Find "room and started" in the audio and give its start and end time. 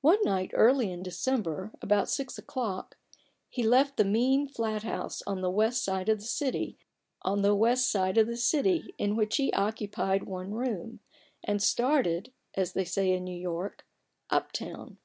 10.54-12.32